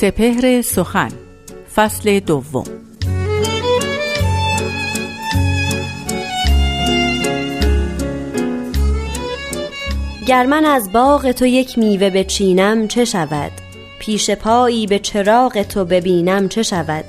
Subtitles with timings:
[0.00, 1.08] سپهر سخن
[1.74, 2.64] فصل دوم.
[10.26, 13.52] گر من از باغ تو یک میوه بچینم چه شود؟
[13.98, 17.04] پیش پایی به چراغ تو ببینم چه شود؟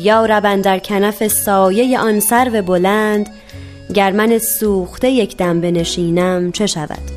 [0.00, 3.28] یا رب در کنف سایه آن سرو بلند
[3.94, 7.11] گر من سوخته یک دم بنشینم چه شود؟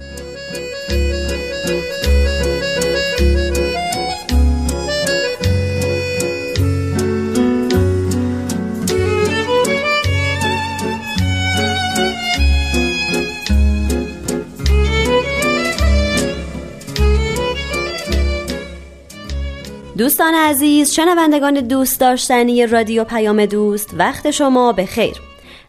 [20.25, 25.21] دوستان عزیز شنوندگان دوست داشتنی رادیو پیام دوست وقت شما به خیر.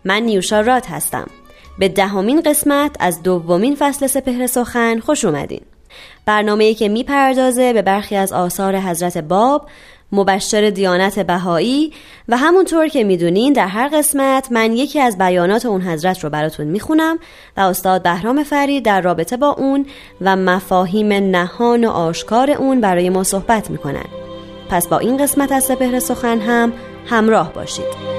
[0.04, 1.26] من نیوشا راد هستم.
[1.78, 5.60] به دهمین قسمت از دومین فصل سپهر سخن خوش اومدین.
[6.26, 9.68] برنامه‌ای که می‌پردازه به برخی از آثار حضرت باب
[10.12, 11.92] مبشر دیانت بهایی
[12.28, 16.66] و همونطور که می‌دونین در هر قسمت من یکی از بیانات اون حضرت رو براتون
[16.66, 17.18] می‌خونم
[17.56, 19.86] و استاد بهرام فرید در رابطه با اون
[20.20, 24.25] و مفاهیم نهان و آشکار اون برای ما صحبت می‌کنن.
[24.70, 26.72] پس با این قسمت از سپهر سخن هم
[27.06, 28.16] همراه باشید.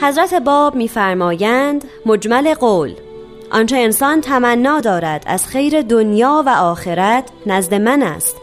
[0.00, 2.94] حضرت باب میفرمایند مجمل قول
[3.50, 8.36] آنچه انسان تمنا دارد از خیر دنیا و آخرت نزد من است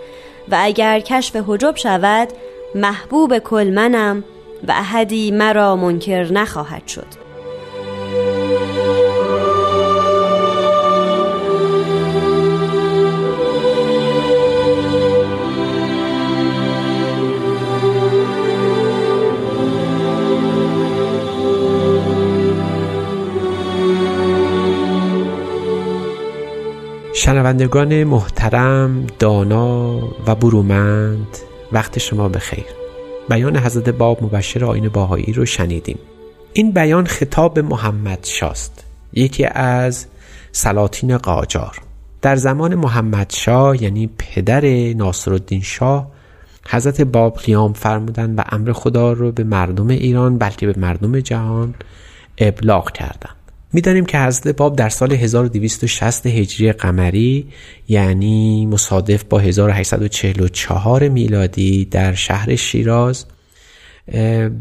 [0.52, 2.28] و اگر کشف حجب شود
[2.76, 4.24] محبوب کل منم
[4.68, 7.25] و احدی مرا منکر نخواهد شد.
[27.26, 31.28] شنوندگان محترم دانا و برومند
[31.72, 32.66] وقت شما بخیر.
[33.30, 36.00] بیان حضرت باب مبشر آین باهایی رو شنیدیم.
[36.54, 40.06] این بیان خطاب محمد شاست یکی از
[40.52, 41.82] سلاطین قاجار.
[42.22, 46.12] در زمان محمد شاه یعنی پدر ناصرالدین شاه
[46.70, 51.76] حضرت باب قیام فرمودند و امر خدا رو به مردم ایران بلکه به مردم جهان
[52.38, 53.45] ابلاغ کردند.
[53.76, 57.48] می‌دانیم که حضرت باب در سال 1260 هجری قمری
[57.88, 63.26] یعنی مصادف با 1844 میلادی در شهر شیراز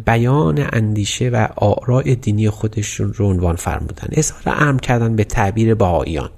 [0.07, 4.09] بیان اندیشه و آراء دینی خودشون رو عنوان فرمودن.
[4.13, 6.31] اظهار امر کردن به تعبیر بهاییان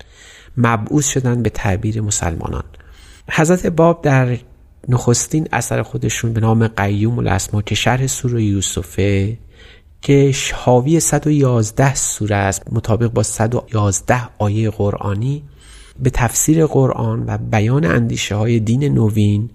[0.57, 2.65] مبعوث شدن به تعبیر مسلمانان.
[3.31, 4.39] حضرت باب در
[4.89, 9.39] نخستین اثر خودشون به نام قیوم الاسما که شرح سوره یوسفه
[10.07, 15.43] که حاوی 111 سوره است مطابق با 111 آیه قرآنی.
[16.03, 19.51] به تفسیر قرآن و بیان اندیشه های دین نوین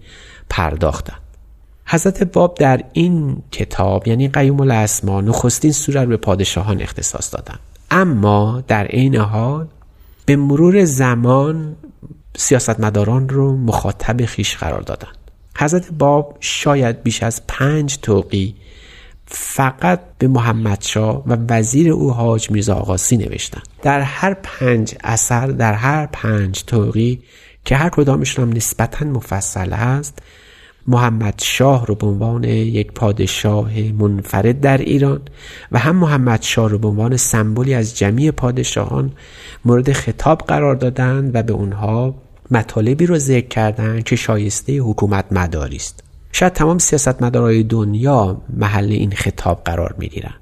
[0.49, 1.21] پرداختند.
[1.85, 7.59] حضرت باب در این کتاب یعنی قیوم الاسما نخستین سوره رو به پادشاهان اختصاص دادند.
[7.91, 9.67] اما در عین حال
[10.25, 11.75] به مرور زمان
[12.37, 15.17] سیاستمداران رو مخاطب خیش قرار دادند.
[15.57, 18.55] حضرت باب شاید بیش از پنج توقی
[19.33, 23.61] فقط به محمد شا و وزیر او حاج میرزا آقاسی نوشتن.
[23.81, 27.19] در هر پنج اثر در هر پنج توقی
[27.65, 30.19] که هر کدامشون هم نسبتا مفصل است
[30.87, 35.21] محمد شاه رو به عنوان یک پادشاه منفرد در ایران
[35.71, 39.11] و هم محمد شاه رو به عنوان سمبولی از جمعی پادشاهان
[39.65, 42.15] مورد خطاب قرار دادند و به اونها
[42.51, 46.03] مطالبی رو ذکر کردند که شایسته حکومت مداری است.
[46.31, 50.33] شاید تمام سیاستمدارای دنیا محل این خطاب قرار می‌گیرن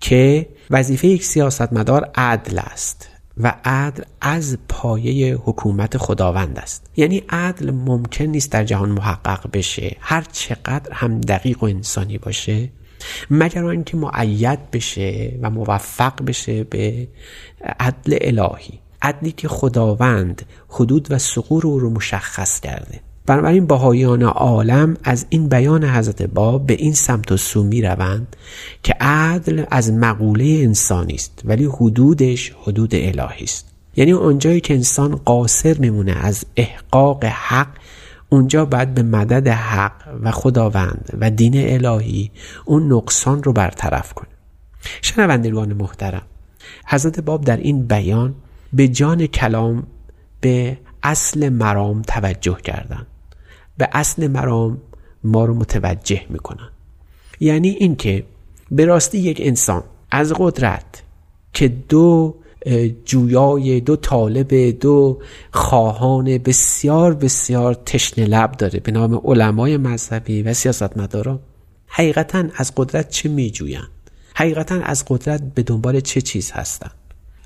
[0.00, 6.86] که وظیفه یک سیاستمدار عدل است و عدل از پایه حکومت خداوند است.
[6.96, 9.96] یعنی عدل ممکن نیست در جهان محقق بشه.
[10.00, 12.70] هر چقدر هم دقیق و انسانی باشه
[13.30, 17.08] مگر اینکه معید بشه و موفق بشه به
[17.80, 18.80] عدل الهی.
[19.02, 23.00] عدلی که خداوند حدود و سقور او رو مشخص کرده.
[23.26, 28.36] بنابراین باهایان عالم از این بیان حضرت باب به این سمت و سو می روند
[28.82, 33.66] که عدل از مقوله انسانی است ولی حدودش حدود الهی است.
[33.96, 37.68] یعنی اونجایی که انسان قاصر میمونه از احقاق حق
[38.28, 42.30] اونجا باید به مدد حق و خداوند و دین الهی
[42.64, 44.28] اون نقصان رو برطرف کنه.
[45.02, 46.22] شنوندگان محترم
[46.86, 48.34] حضرت باب در این بیان
[48.72, 49.86] به جان کلام
[50.40, 53.06] به اصل مرام توجه کردن
[53.78, 54.78] به اصل مرام
[55.24, 56.68] ما رو متوجه می‌کنن.
[57.40, 58.24] یعنی اینکه
[58.70, 61.02] به راستی یک انسان از قدرت
[61.52, 62.34] که دو
[63.04, 65.18] جویای دو طالب دو
[65.50, 71.40] خواهان بسیار بسیار تشنه لب داره به نام علمای مذهبی و سیاستمداران
[71.86, 73.88] حقیقتا از قدرت چه میجویند؟
[74.34, 76.94] حقیقتا از قدرت به دنبال چه چیز هستند؟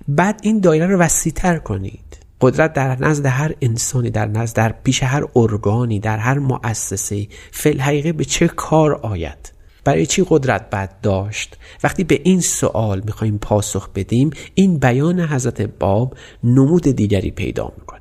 [0.09, 2.19] بعد این دایره رو وسیعتر کنید.
[2.41, 7.81] قدرت در نزد هر انسانی در نزد در پیش هر ارگانی در هر مؤسسه فل
[7.81, 9.53] حقیقه به چه کار آید؟
[9.85, 15.63] برای چی قدرت بد داشت؟ وقتی به این سوال می‌خوایم پاسخ بدیم این بیان حضرت
[15.63, 16.15] باب
[16.45, 18.01] نمود دیگری پیدا می‌کنه.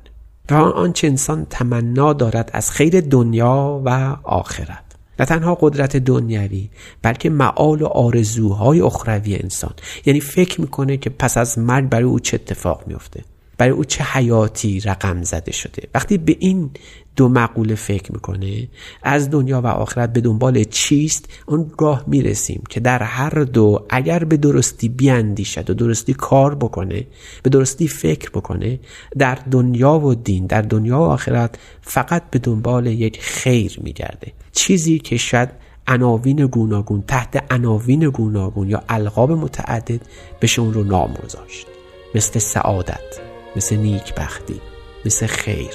[0.50, 4.84] و آنچه انسان تمنا دارد از خیر دنیا و آخرت.
[5.20, 6.70] نه تنها قدرت دنیوی
[7.02, 9.72] بلکه معال و آرزوهای اخروی انسان.
[10.06, 13.24] یعنی فکر می‌کنه که پس از مرگ برای او چه اتفاق میفته
[13.58, 15.82] برای او چه حیاتی رقم زده شده.
[15.94, 16.70] وقتی به این
[17.16, 18.68] دو مقوله فکر می‌کنه
[19.02, 24.24] از دنیا و آخرت به دنبال چیست؟ اون راه می‌رسیم که در هر دو اگر
[24.24, 27.06] به درستی بیاندیشد و درستی کار بکنه
[27.42, 28.80] به درستی فکر بکنه
[29.18, 34.32] در دنیا و دین در دنیا و آخرت فقط به دنبال یک خیر میگرده.
[34.52, 35.50] چیزی که شاید
[35.86, 40.00] عناوین گوناگون تحت عناوین گوناگون یا القاب متعدد
[40.42, 41.66] بشه اون رو نام گذاشت.
[42.14, 43.27] مثل سعادت.
[43.56, 44.60] مثل نیکبختی
[45.04, 45.70] مثل خیر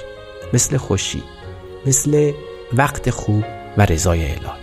[0.53, 1.23] مثل خوشی
[1.85, 2.33] مثل
[2.73, 3.43] وقت خوب
[3.77, 4.62] و رضای الهی.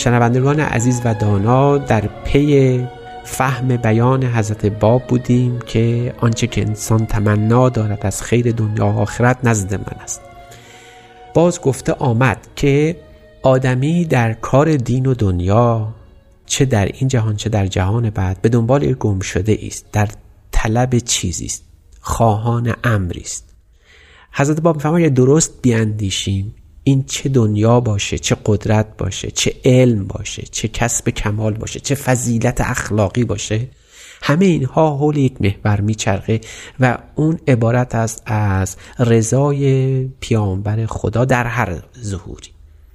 [0.00, 2.86] شنوندگان عزیز و دانا در پی
[3.24, 8.98] فهم بیان حضرت باب بودیم که آنچه که انسان تمنا دارد از خیر دنیا و
[8.98, 10.20] آخرت نزد من است.
[11.34, 12.96] باز گفته آمد که
[13.42, 15.94] آدمی در کار دین و دنیا
[16.46, 20.08] چه در این جهان چه در جهان بعد به دنبال گم شده است در
[20.52, 21.64] طلب چیزی است
[22.00, 23.54] خواهان امری است.
[24.32, 26.54] حضرت باب میفرماید درست بیاندیشیم
[26.90, 31.94] این چه دنیا باشه چه قدرت باشه چه علم باشه چه کسب کمال باشه چه
[31.94, 33.68] فضیلت اخلاقی باشه
[34.22, 36.40] همه اینها حول یک محور میچرخه
[36.80, 42.48] و اون عبارت است از رضای پیامبر خدا در هر ظهوری.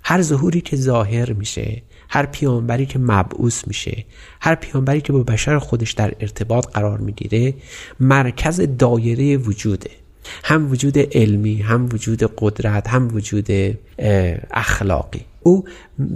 [0.04, 4.06] هر ظهوری که ظاهر میشه هر پیامبری که مبعوث میشه
[4.42, 7.54] هر پیامبری که با بشر خودش در ارتباط قرار می‌گیره
[8.00, 10.05] مرکز دایره وجوده.
[10.44, 13.48] هم وجود علمی هم وجود قدرت هم وجود
[14.52, 15.22] اخلاقی.
[15.44, 15.66] او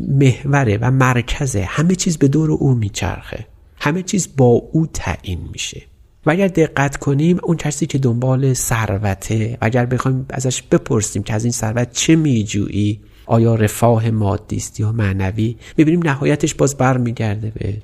[0.08, 1.64] محوره و مرکزه.
[1.64, 3.46] همه چیز به دور او میچرخه.
[3.80, 5.82] همه چیز با او تعیین میشه.
[6.26, 11.34] و اگر دقت کنیم اون کسی که دنبال ثروته و اگر بخوایم ازش بپرسیم که
[11.34, 17.52] از این ثروت چه میجویی آیا رفاه مادی است یا معنوی می‌بینیم نهایتش باز برمیگرده
[17.56, 17.78] به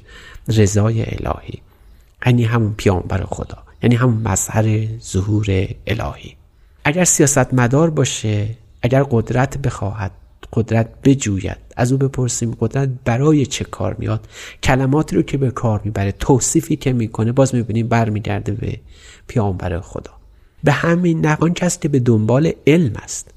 [0.48, 1.62] رضای الهی.
[2.26, 3.58] یعنی همون پیامبر خدا.
[3.86, 5.46] یعنی هم مظهر ظهور
[5.88, 6.36] الهی.
[6.84, 8.48] اگر سیاست مدار باشه
[8.82, 10.12] اگر قدرت بخواهد
[10.54, 14.28] قدرت بجوید از او بپرسیم قدرت برای چه کار میاد؟
[14.64, 18.80] کلماتی رو که به کار می‌بره توصیفی که می‌کنه باز می‌بینیم برمیگرده به
[19.28, 20.12] پیامبر خدا.
[20.64, 23.32] به همین نحو آن کس که به دنبال علم است.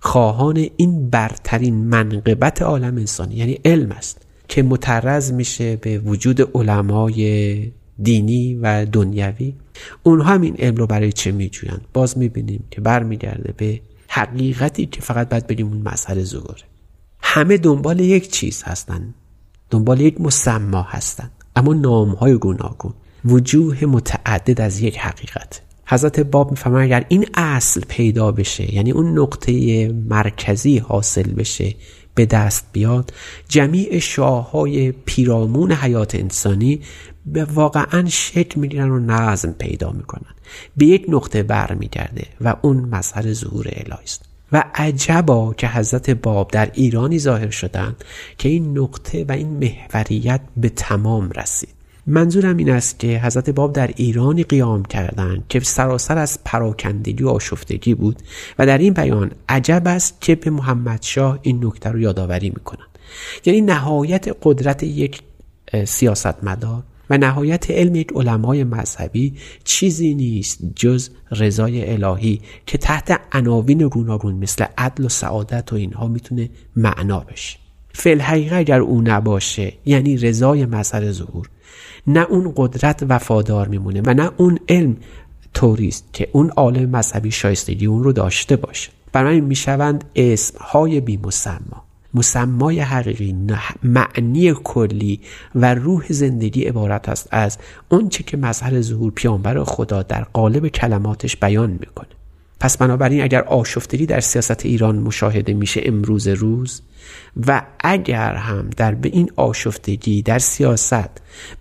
[0.00, 7.72] خواهان این برترین منقبت عالم انسانی یعنی علم است که مترز میشه به وجود علمای
[8.02, 9.54] دینی و دنیوی.
[10.02, 15.00] اونها هم این علم رو برای چه میجویند؟ باز می‌بینیم که برمیگرده به حقیقتی که
[15.00, 16.62] فقط باید بگیم اون مسئله ظهوره
[17.20, 19.14] همه دنبال یک چیز هستن.
[19.70, 21.30] دنبال یک مسما هستن.
[21.56, 22.94] اما نام های گوناگون.
[23.24, 25.60] وجوه متعدد از یک حقیقت.
[25.86, 31.74] حضرت باب می‌فهمن اگر این اصل پیدا بشه یعنی اون نقطه مرکزی حاصل بشه
[32.14, 33.12] به دست بیاد
[33.48, 36.80] جمیع شاههای پیرامون حیات انسانی
[37.26, 40.34] به واقعا شکل می‌گیرن و نظم پیدا می‌کنن.
[40.76, 44.24] به یک نقطه برمیگرده و اون مظهر ظهور الهی است.
[44.52, 48.04] و عجبا که حضرت باب در ایرانی ظاهر شدند
[48.38, 51.68] که این نقطه و این محوریت به تمام رسید.
[52.06, 57.28] منظورم این است که حضرت باب در ایرانی قیام کردند که سراسر از پراکندگی و
[57.28, 58.22] آشفتگی بود
[58.58, 62.98] و در این بیان عجب است که به محمد شاه این نکته رو یادآوری می‌کنند.
[63.44, 65.22] یعنی نهایت قدرت یک
[65.84, 69.34] سیاستمدار و نهایت علم یک علمای مذهبی
[69.64, 76.08] چیزی نیست جز رضای الهی که تحت عناوین گوناگون مثل عدل و سعادت و اینها
[76.08, 77.58] می‌تونه معنا بشه.
[77.92, 81.48] فل حقیقه اگر او نباشه یعنی رضای مظهر ظهور
[82.06, 84.96] نه اون قدرت وفادار میمونه و نه اون علم
[85.54, 88.90] توریست که اون عالم مذهبی شایستگی اون رو داشته باشه.
[89.12, 91.83] برای می‌شوند اسمهای بی مسما
[92.14, 93.36] مسمای حقیقی
[93.82, 95.20] معنی کلی
[95.54, 101.36] و روح زندگی عبارت است از اونچه که مظهر ظهور پیامبر خدا در قالب کلماتش
[101.36, 102.08] بیان می‌کنه.
[102.60, 106.82] پس بنابراین اگر آشفتگی در سیاست ایران مشاهده میشه امروز روز
[107.46, 111.10] و اگر هم در به این آشفتگی در سیاست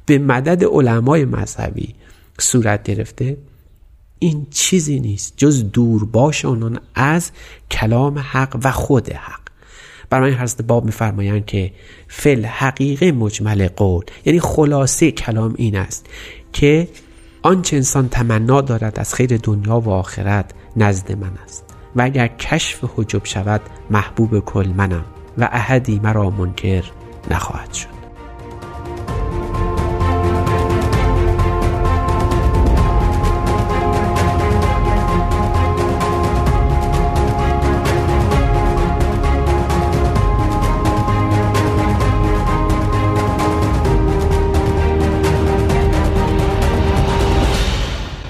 [0.05, 1.95] به مدد علمای مذهبی
[2.39, 3.37] صورت گرفته
[4.19, 7.31] این چیزی نیست جز دورباش آنان از
[7.71, 9.42] کلام حق و خود حق.
[10.13, 11.71] برای حضرت باب میفرمایند که
[12.07, 16.05] فل حقیقه مجمل قول یعنی خلاصه کلام این است
[16.53, 16.87] که
[17.41, 21.65] آنچه انسان تمنا دارد از خیر دنیا و آخرت نزد من است
[21.95, 25.05] و اگر کشف حجب شود محبوب کل منم
[25.37, 26.83] و احدی مرا منکر
[27.31, 27.92] نخواهد شد.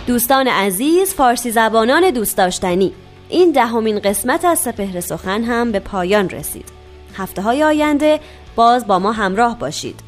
[0.08, 2.94] دوستان عزیز فارسی زبانان دوست داشتنی.
[3.30, 6.66] این دهمین قسمت از سپهر سخن هم به پایان رسید.
[7.18, 8.20] هفته های آینده
[8.56, 10.00] باز با ما همراه باشید.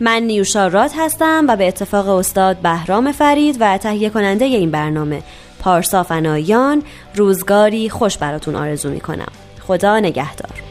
[0.00, 5.22] من نیوشا هستم و به اتفاق استاد بهرام فرید و تهیه کننده این برنامه
[5.60, 6.82] پارسا فنایان
[7.14, 9.32] روزگاری خوش براتون آرزو می کنم
[9.66, 10.67] خدا نگهدار.